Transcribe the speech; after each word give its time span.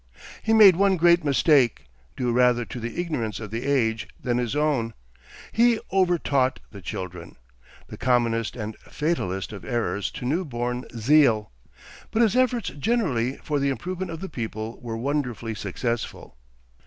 He 0.41 0.51
made 0.51 0.77
one 0.77 0.97
great 0.97 1.23
mistake, 1.23 1.83
due 2.17 2.31
rather 2.31 2.65
to 2.65 2.79
the 2.79 2.99
ignorance 2.99 3.39
of 3.39 3.51
the 3.51 3.67
age 3.67 4.07
than 4.19 4.39
his 4.39 4.55
own: 4.55 4.95
he 5.51 5.79
over 5.91 6.17
taught 6.17 6.59
the 6.71 6.81
children 6.81 7.35
the 7.85 7.99
commonest 7.99 8.55
and 8.55 8.75
fatalest 8.79 9.53
of 9.53 9.63
errors 9.63 10.09
to 10.13 10.25
new 10.25 10.43
born 10.43 10.85
zeal. 10.97 11.51
But 12.09 12.23
his 12.23 12.35
efforts 12.35 12.69
generally 12.69 13.37
for 13.43 13.59
the 13.59 13.69
improvement 13.69 14.09
of 14.09 14.21
the 14.21 14.27
people 14.27 14.79
were 14.81 14.97
wonderfully 14.97 15.53
successful. 15.53 16.35